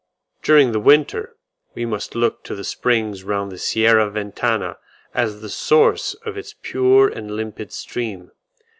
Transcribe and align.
During 0.41 0.71
the 0.71 0.79
winter 0.79 1.35
we 1.75 1.85
must 1.85 2.15
look 2.15 2.43
to 2.45 2.55
the 2.55 2.63
springs 2.63 3.23
round 3.23 3.51
the 3.51 3.59
Sierra 3.59 4.09
Ventana 4.09 4.77
as 5.13 5.41
the 5.41 5.47
source 5.49 6.15
of 6.25 6.37
its 6.37 6.55
pure 6.63 7.07
and 7.07 7.29
limpid 7.29 7.71
stream. 7.71 8.31